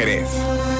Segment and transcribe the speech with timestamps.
[0.00, 0.79] Jerez.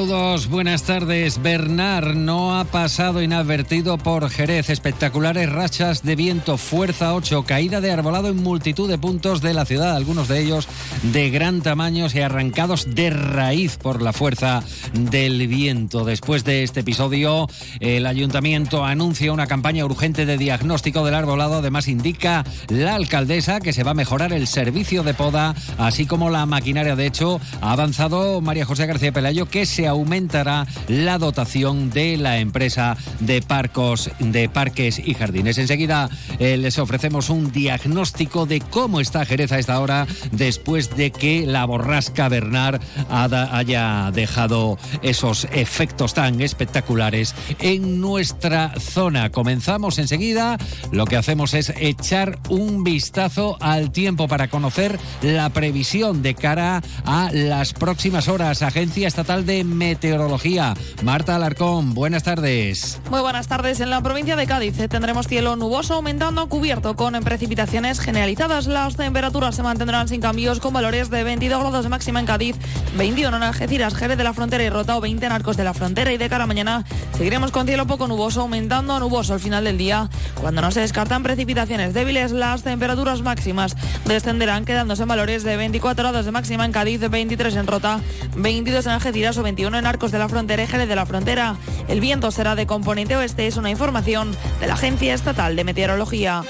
[0.00, 1.42] Buenas tardes.
[1.42, 4.70] Bernard no ha pasado inadvertido por Jerez.
[4.70, 9.66] Espectaculares rachas de viento, fuerza 8, caída de arbolado en multitud de puntos de la
[9.66, 10.68] ciudad, algunos de ellos
[11.02, 14.62] de gran tamaño y arrancados de raíz por la fuerza
[14.94, 16.06] del viento.
[16.06, 17.46] Después de este episodio,
[17.80, 21.56] el ayuntamiento anuncia una campaña urgente de diagnóstico del arbolado.
[21.56, 26.30] Además, indica la alcaldesa que se va a mejorar el servicio de poda, así como
[26.30, 26.96] la maquinaria.
[26.96, 32.38] De hecho, ha avanzado María José García Pelayo que se aumentará la dotación de la
[32.38, 35.58] empresa de parcos, de parques y jardines.
[35.58, 36.08] Enseguida
[36.38, 41.46] eh, les ofrecemos un diagnóstico de cómo está Jerez a esta hora después de que
[41.46, 42.80] la borrasca Bernard
[43.10, 49.30] haya dejado esos efectos tan espectaculares en nuestra zona.
[49.30, 50.56] Comenzamos enseguida.
[50.92, 56.82] Lo que hacemos es echar un vistazo al tiempo para conocer la previsión de cara
[57.04, 58.62] a las próximas horas.
[58.62, 60.74] Agencia Estatal de Meteorología.
[61.02, 63.00] Marta Alarcón, buenas tardes.
[63.10, 63.80] Muy buenas tardes.
[63.80, 68.66] En la provincia de Cádiz eh, tendremos cielo nuboso aumentando cubierto con precipitaciones generalizadas.
[68.66, 72.56] Las temperaturas se mantendrán sin cambios con valores de 22 grados de máxima en Cádiz,
[72.98, 75.72] 21 en Algeciras, Jerez de la Frontera y Rota o 20 en Arcos de la
[75.72, 76.12] Frontera.
[76.12, 76.84] Y de cara a mañana
[77.16, 80.10] seguiremos con cielo poco nuboso aumentando a nuboso al final del día.
[80.38, 86.02] Cuando no se descartan precipitaciones débiles, las temperaturas máximas descenderán quedándose en valores de 24
[86.02, 88.00] grados de máxima en Cádiz, 23 en Rota,
[88.36, 91.56] 22 en Algeciras o 21 en Arcos de la Frontera y Jerez de la Frontera.
[91.88, 96.42] El viento será de componente oeste, es una información de la Agencia Estatal de Meteorología.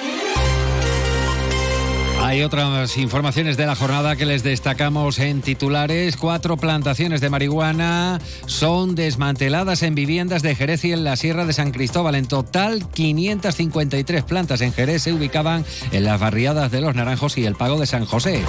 [2.22, 6.16] Hay otras informaciones de la jornada que les destacamos en titulares.
[6.16, 11.54] Cuatro plantaciones de marihuana son desmanteladas en viviendas de Jerez y en la Sierra de
[11.54, 12.14] San Cristóbal.
[12.14, 17.46] En total, 553 plantas en Jerez se ubicaban en las barriadas de Los Naranjos y
[17.46, 18.44] el Pago de San José.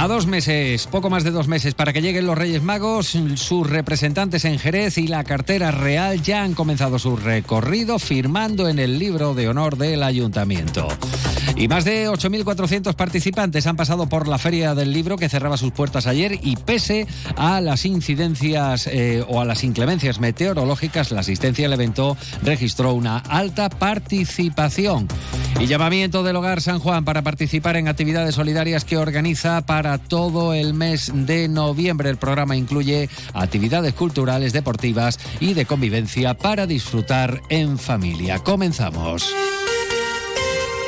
[0.00, 3.68] A dos meses, poco más de dos meses para que lleguen los Reyes Magos, sus
[3.68, 9.00] representantes en Jerez y la cartera real ya han comenzado su recorrido firmando en el
[9.00, 10.86] libro de honor del ayuntamiento.
[11.58, 15.72] Y más de 8.400 participantes han pasado por la Feria del Libro que cerraba sus
[15.72, 21.66] puertas ayer y pese a las incidencias eh, o a las inclemencias meteorológicas, la asistencia
[21.66, 25.08] al evento registró una alta participación.
[25.58, 30.54] Y llamamiento del Hogar San Juan para participar en actividades solidarias que organiza para todo
[30.54, 32.08] el mes de noviembre.
[32.08, 38.38] El programa incluye actividades culturales, deportivas y de convivencia para disfrutar en familia.
[38.38, 39.34] Comenzamos.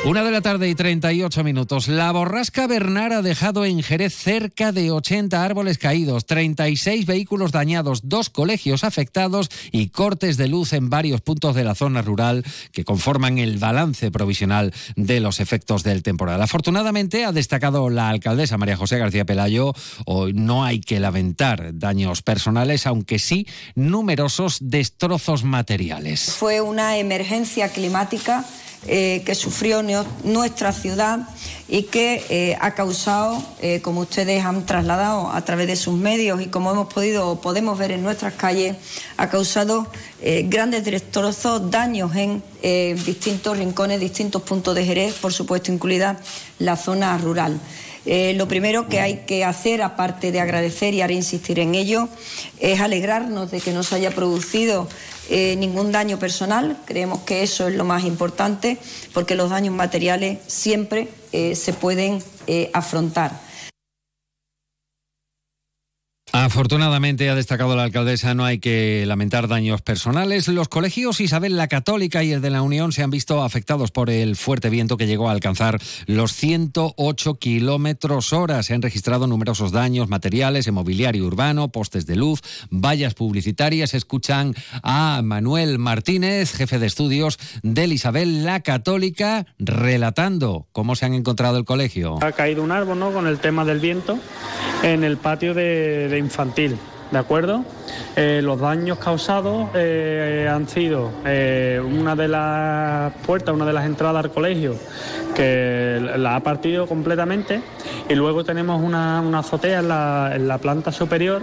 [0.03, 1.87] Una de la tarde y 38 minutos.
[1.87, 8.09] La borrasca Bernard ha dejado en Jerez cerca de 80 árboles caídos, 36 vehículos dañados,
[8.09, 12.83] dos colegios afectados y cortes de luz en varios puntos de la zona rural que
[12.83, 16.41] conforman el balance provisional de los efectos del temporal.
[16.41, 19.75] Afortunadamente, ha destacado la alcaldesa María José García Pelayo,
[20.07, 26.33] hoy no hay que lamentar daños personales, aunque sí numerosos destrozos materiales.
[26.33, 28.47] Fue una emergencia climática
[28.87, 29.83] eh, que sufrió
[30.25, 31.29] nuestra ciudad
[31.69, 36.41] y que eh, ha causado, eh, como ustedes han trasladado a través de sus medios
[36.41, 38.77] y como hemos podido o podemos ver en nuestras calles,
[39.19, 39.87] ha causado
[40.45, 42.43] grandes destrozos, daños en
[43.05, 46.19] distintos rincones, distintos puntos de Jerez, por supuesto incluida
[46.59, 47.61] la zona rural.
[48.05, 52.09] lo primero que hay que hacer, aparte de agradecer y ahora insistir en ello,
[52.59, 54.89] es alegrarnos de que no se haya producido
[55.31, 56.77] eh, ningún daño personal.
[56.85, 58.79] Creemos que eso es lo más importante
[59.15, 63.31] porque los daños materiales siempre eh, se pueden eh, afrontar.
[66.43, 70.49] Afortunadamente, ha destacado la alcaldesa, no hay que lamentar daños personales.
[70.49, 74.09] Los colegios Isabel la Católica y el de la Unión se han visto afectados por
[74.09, 78.63] el fuerte viento que llegó a alcanzar los 108 kilómetros hora.
[78.63, 83.93] Se han registrado numerosos daños materiales, en mobiliario urbano, postes de luz, vallas publicitarias.
[83.93, 91.13] Escuchan a Manuel Martínez, jefe de estudios del Isabel la Católica, relatando cómo se han
[91.13, 92.17] encontrado el colegio.
[92.23, 93.13] Ha caído un árbol ¿no?
[93.13, 94.19] con el tema del viento
[94.83, 96.79] en el patio de infantil.
[97.11, 97.65] ¿De acuerdo?
[98.15, 103.85] Eh, los daños causados eh, han sido eh, una de las puertas, una de las
[103.85, 104.77] entradas al colegio,
[105.35, 107.63] que la ha partido completamente,
[108.09, 109.89] y luego tenemos una, azotea en
[110.47, 111.43] la, planta superior,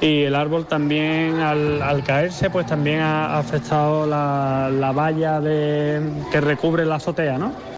[0.00, 6.00] y el árbol también, al, caerse, pues también ha afectado la, la valla de,
[6.32, 7.73] que recubre la azotea, ¿no?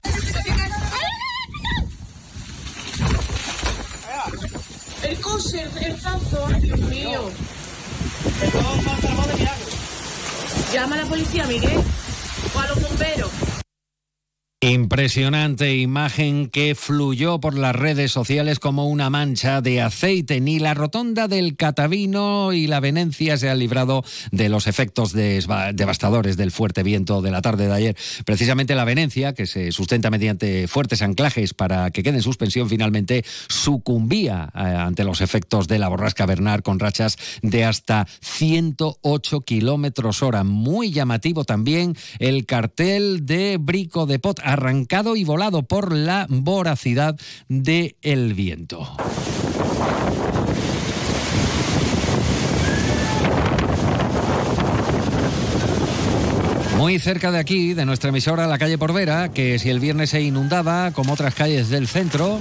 [10.76, 11.81] Llama a la policía, Miguel.
[12.55, 13.45] O a los bomberos.
[14.66, 20.40] Impresionante imagen que fluyó por las redes sociales como una mancha de aceite.
[20.40, 24.02] Ni la rotonda del Catavino y la Venencia se han librado
[24.32, 27.96] de los efectos devastadores del fuerte viento de la tarde de ayer.
[28.24, 33.24] Precisamente la Venencia, que se sustenta mediante fuertes anclajes para que quede en suspensión, finalmente
[33.48, 40.24] sucumbía eh, ante los efectos de la borrasca Bernard con rachas de hasta 108 kilómetros
[40.24, 40.42] hora.
[40.42, 47.17] Muy llamativo también el cartel de Brico de Pot arrancado y volado por la voracidad
[47.49, 48.88] del el viento.
[56.76, 60.23] Muy cerca de aquí, de nuestra emisora, la calle Porvera, que si el viernes se
[60.23, 62.41] inundaba, como otras calles del centro,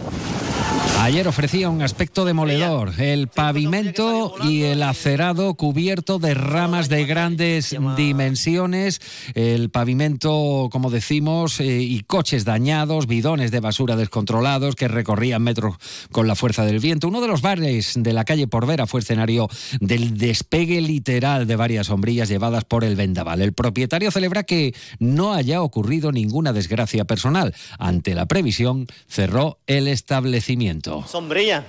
[1.06, 2.94] Ayer ofrecía un aspecto demoledor.
[3.00, 9.00] El pavimento y el acerado cubierto de ramas de grandes dimensiones.
[9.36, 15.76] El pavimento, como decimos, eh, y coches dañados, bidones de basura descontrolados que recorrían metros
[16.12, 17.08] con la fuerza del viento.
[17.08, 19.48] Uno de los bares de la calle Porvera fue escenario
[19.80, 23.44] del despegue literal de varias sombrillas llevadas por el vendaval.
[23.44, 27.54] El propietario celebra que no haya ocurrido ninguna desgracia personal.
[27.78, 30.65] Ante la previsión, cerró el establecimiento.
[31.08, 31.64] Sombrilla.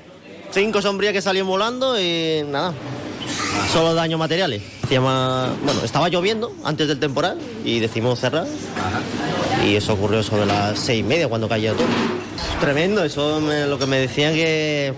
[0.51, 2.73] Cinco sombrillas que salían volando y nada.
[3.73, 4.63] Solo daños materiales.
[4.91, 8.47] bueno, estaba lloviendo antes del temporal y decidimos cerrar.
[9.67, 11.87] Y eso ocurrió sobre las seis y media cuando cayó todo.
[12.61, 14.95] Tremendo, eso es lo que me decían que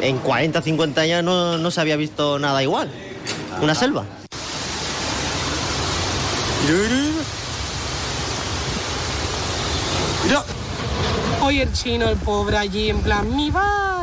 [0.00, 2.90] en 40, 50 años no, no se había visto nada igual.
[3.60, 4.04] Una selva.
[11.60, 13.95] El chino, el pobre allí en plan, mi bar.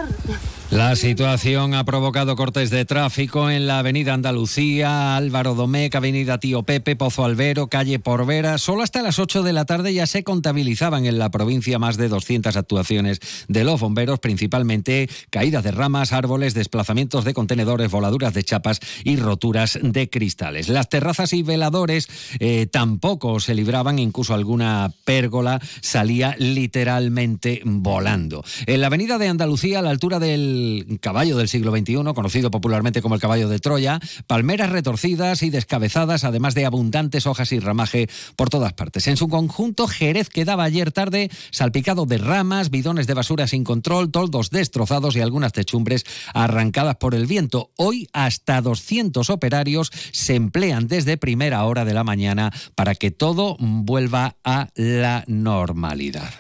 [0.74, 6.64] La situación ha provocado cortes de tráfico en la avenida Andalucía, Álvaro Domecq, avenida Tío
[6.64, 8.58] Pepe, Pozo Albero, calle Porvera.
[8.58, 12.08] Solo hasta las 8 de la tarde ya se contabilizaban en la provincia más de
[12.08, 18.44] 200 actuaciones de los bomberos, principalmente caídas de ramas, árboles, desplazamientos de contenedores, voladuras de
[18.44, 20.70] chapas y roturas de cristales.
[20.70, 22.08] Las terrazas y veladores
[22.40, 28.44] eh, tampoco se libraban, incluso alguna pérgola salía literalmente volando.
[28.66, 30.63] En la avenida de Andalucía, a la altura del
[31.02, 36.24] caballo del siglo XXI, conocido popularmente como el caballo de Troya, palmeras retorcidas y descabezadas,
[36.24, 39.08] además de abundantes hojas y ramaje por todas partes.
[39.08, 44.12] En su conjunto, Jerez quedaba ayer tarde salpicado de ramas, bidones de basura sin control,
[44.12, 47.72] toldos destrozados y algunas techumbres arrancadas por el viento.
[47.78, 53.58] Hoy hasta 200 operarios se emplean desde primera hora de la mañana para que todo
[53.60, 56.34] vuelva a la normalidad.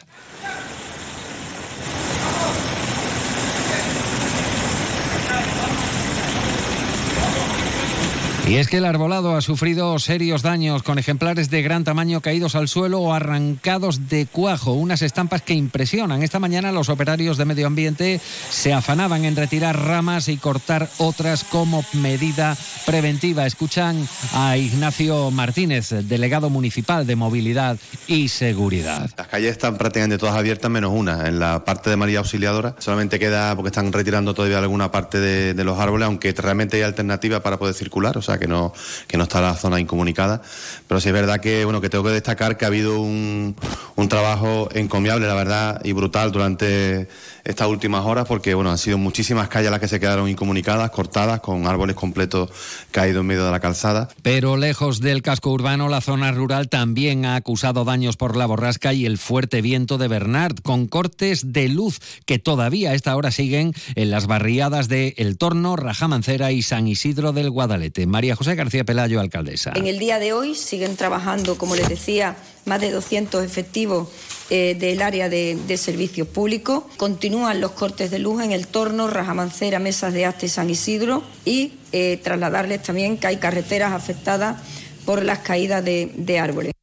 [8.53, 12.53] Y es que el arbolado ha sufrido serios daños con ejemplares de gran tamaño caídos
[12.53, 16.21] al suelo o arrancados de cuajo, unas estampas que impresionan.
[16.21, 18.21] Esta mañana los operarios de medio ambiente
[18.51, 22.55] se afanaban en retirar ramas y cortar otras como medida
[22.85, 23.47] preventiva.
[23.47, 29.09] Escuchan a Ignacio Martínez, delegado municipal de movilidad y seguridad.
[29.17, 31.27] Las calles están prácticamente todas abiertas menos una.
[31.27, 35.63] En la parte de María Auxiliadora solamente queda porque están retirando todavía alguna parte de,
[35.63, 38.15] los árboles, aunque realmente hay alternativa para poder circular.
[38.15, 38.73] O sea, que no,
[39.07, 40.41] que no está la zona incomunicada.
[40.87, 43.55] Pero sí es verdad que, bueno, que tengo que destacar que ha habido un,
[43.95, 47.07] un trabajo encomiable, la verdad, y brutal durante
[47.45, 51.41] estas últimas horas porque bueno, han sido muchísimas calles las que se quedaron incomunicadas, cortadas,
[51.41, 52.49] con árboles completos
[52.91, 54.09] caídos en medio de la calzada.
[54.21, 58.93] Pero lejos del casco urbano, la zona rural también ha acusado daños por la borrasca
[58.93, 63.31] y el fuerte viento de Bernard, con cortes de luz que todavía a esta hora
[63.31, 68.07] siguen en las barriadas de El Torno, Rajamancera y San Isidro del Guadalete.
[68.31, 69.73] José García Pelayo, alcaldesa.
[69.75, 74.07] En el día de hoy siguen trabajando, como les decía, más de 200 efectivos
[74.49, 76.85] eh, del área de, servicios públicos.
[76.97, 81.23] Continúan los cortes de luz en el torno, Rajamancera, Mesas de Aste y San Isidro
[81.43, 84.61] y eh, trasladarles también que hay carreteras afectadas
[85.05, 86.73] por las caídas de árboles.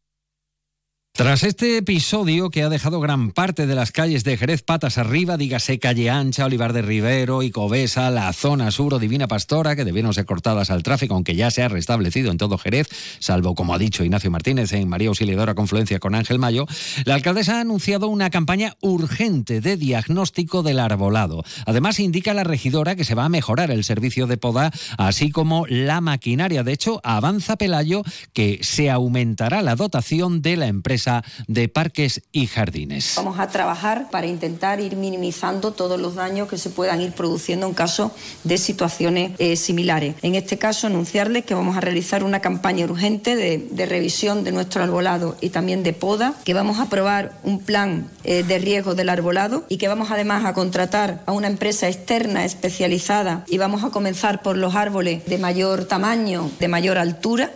[1.20, 5.36] Tras este episodio que ha dejado gran parte de las calles de Jerez patas arriba,
[5.36, 9.84] dígase Calle Ancha, Olivar de Rivero y Cobesa, la zona sur o Divina Pastora, que
[9.84, 13.74] debieron ser cortadas al tráfico, aunque ya se ha restablecido en todo Jerez, salvo, como
[13.74, 16.64] ha dicho Ignacio Martínez, en María Auxiliadora Confluencia con Ángel Mayo,
[17.04, 21.44] la alcaldesa ha anunciado una campaña urgente de diagnóstico del arbolado.
[21.66, 25.66] Además, indica la regidora que se va a mejorar el servicio de poda, así como
[25.66, 26.62] la maquinaria.
[26.62, 31.09] De hecho, avanza Pelayo que se aumentará la dotación de la empresa
[31.46, 33.14] de Parques y Jardines.
[33.16, 37.66] Vamos a trabajar para intentar ir minimizando todos los daños que se puedan ir produciendo
[37.66, 38.12] en caso
[38.44, 40.14] de situaciones eh, similares.
[40.22, 44.82] En este caso, anunciarles que vamos a realizar una campaña urgente de, revisión de nuestro
[44.82, 49.08] arbolado y también de poda, que vamos a aprobar un plan eh, de riesgo del
[49.08, 53.90] arbolado y que vamos además a contratar a una empresa externa especializada y vamos a
[53.90, 57.52] comenzar por los árboles de mayor tamaño, de mayor altura.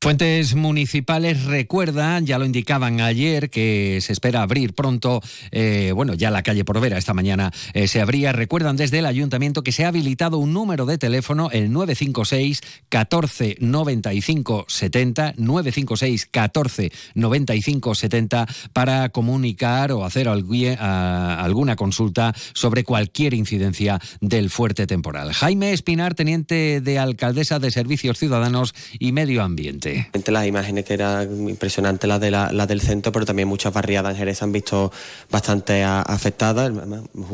[0.00, 6.30] Fuentes municipales recuerdan, ya lo indicaban ayer, que se espera abrir pronto, eh, bueno, ya
[6.30, 8.30] la calle Porvera esta mañana eh, se abría.
[8.30, 13.56] Recuerdan desde el ayuntamiento que se ha habilitado un número de teléfono, el 956 14
[13.58, 23.98] 95 70, 956 14 95 70, para comunicar o hacer alguna consulta sobre cualquier incidencia
[24.20, 25.32] del fuerte temporal.
[25.32, 29.87] Jaime Espinar, teniente de alcaldesa de Servicios Ciudadanos y Medio Ambiente.
[30.26, 34.18] Las imágenes que eran impresionantes las de la, del centro, pero también muchas barriadas en
[34.18, 34.92] Jerez han visto
[35.30, 36.72] bastante afectadas.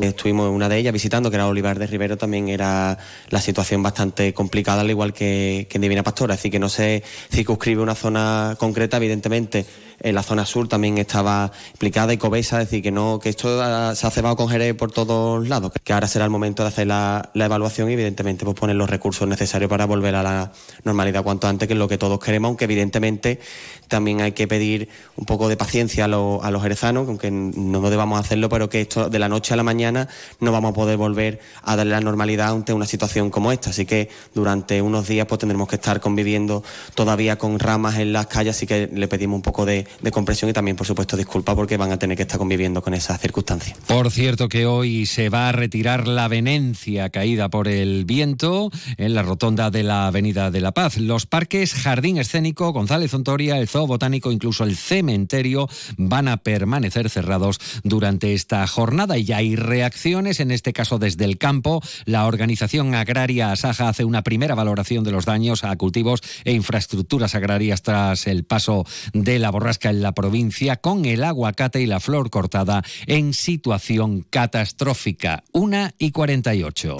[0.01, 2.97] Estuvimos en una de ellas visitando, que era Olivar de Rivero, también era
[3.29, 6.35] la situación bastante complicada, al igual que, que en Divina Pastora.
[6.35, 9.65] Así que no se circunscribe una zona concreta, evidentemente
[10.05, 13.57] en la zona sur también estaba implicada y Cobesa, es decir, que no que esto
[13.95, 16.85] se ha cebado con Jerez por todos lados, que ahora será el momento de hacer
[16.85, 20.51] la, evaluación y evidentemente pues poner los recursos necesarios para volver a la
[20.83, 23.39] normalidad cuanto antes, que es lo que todos queremos, aunque evidentemente
[23.87, 28.19] también hay que pedir un poco de paciencia a, a los jerezanos, aunque no debamos
[28.19, 30.07] hacerlo, pero que esto de la noche a la mañana
[30.39, 33.69] no vamos a poder volver a darle la normalidad ante una situación como esta.
[33.69, 36.63] Así que durante unos días pues tendremos que estar conviviendo
[36.93, 40.49] todavía con ramas en las calles, así que le pedimos un poco de, de compresión
[40.49, 43.77] y también, por supuesto, disculpa porque van a tener que estar conviviendo con esas circunstancias.
[43.87, 49.13] Por cierto que hoy se va a retirar la venencia caída por el viento en
[49.13, 50.97] la rotonda de la Avenida de la Paz.
[50.97, 55.67] Los parques Jardín Escénico, González Ontoria, el Botánico, incluso el cementerio
[55.97, 61.25] van a permanecer cerrados durante esta jornada y ya hay reacciones, en este caso desde
[61.25, 61.81] el campo.
[62.05, 67.35] La organización agraria Asaja hace una primera valoración de los daños a cultivos e infraestructuras
[67.35, 71.99] agrarias tras el paso de la borrasca en la provincia con el aguacate y la
[71.99, 75.43] flor cortada en situación catastrófica.
[75.51, 76.97] Una y 48.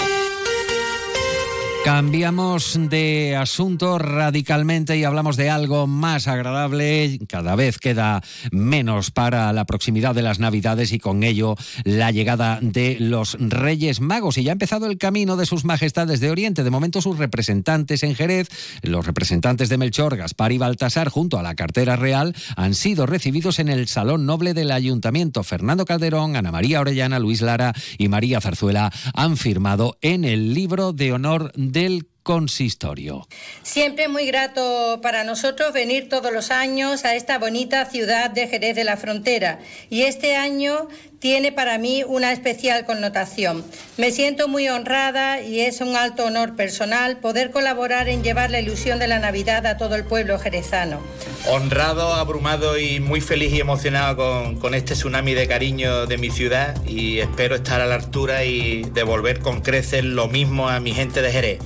[1.85, 7.19] Cambiamos de asunto radicalmente y hablamos de algo más agradable.
[7.29, 12.57] Cada vez queda menos para la proximidad de las Navidades y con ello la llegada
[12.59, 14.39] de los Reyes Magos.
[14.39, 16.63] Y ya ha empezado el camino de sus majestades de Oriente.
[16.63, 18.49] De momento sus representantes en Jerez,
[18.81, 23.59] los representantes de Melchor, Gaspar y Baltasar, junto a la cartera real, han sido recibidos
[23.59, 25.43] en el Salón Noble del Ayuntamiento.
[25.43, 30.91] Fernando Calderón, Ana María Orellana, Luis Lara y María Zarzuela han firmado en el libro
[30.91, 33.27] de honor del consistorio.
[33.61, 38.47] Siempre es muy grato para nosotros venir todos los años a esta bonita ciudad de
[38.47, 39.59] Jerez de la Frontera
[39.91, 40.87] y este año
[41.19, 43.63] tiene para mí una especial connotación.
[43.97, 48.59] Me siento muy honrada y es un alto honor personal poder colaborar en llevar la
[48.59, 51.01] ilusión de la Navidad a todo el pueblo jerezano.
[51.47, 56.31] Honrado, abrumado y muy feliz y emocionado con, con este tsunami de cariño de mi
[56.31, 60.93] ciudad y espero estar a la altura y devolver con creces lo mismo a mi
[60.93, 61.59] gente de Jerez.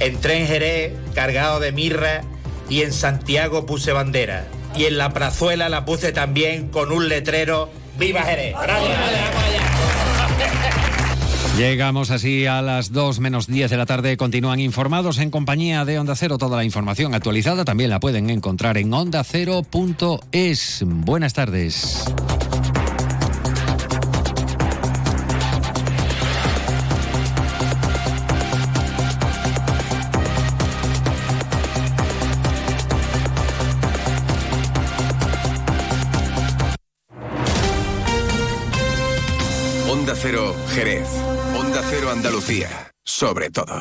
[0.00, 2.22] Entré en Jerez cargado de mirra
[2.68, 4.48] y en Santiago puse bandera.
[4.74, 8.54] Y en la prazuela la puse también con un letrero ¡Viva Jerez!
[11.58, 14.16] Llegamos así a las 2 menos 10 de la tarde.
[14.16, 16.38] Continúan informados en compañía de Onda Cero.
[16.38, 20.82] Toda la información actualizada también la pueden encontrar en ondacero.es.
[20.86, 22.04] Buenas tardes.
[40.70, 41.08] Jerez.
[41.56, 42.92] Onda Cero Andalucía.
[43.04, 43.74] Sobre todo.